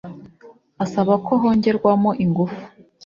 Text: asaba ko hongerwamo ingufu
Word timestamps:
asaba 0.83 1.13
ko 1.25 1.31
hongerwamo 1.41 2.09
ingufu 2.23 2.61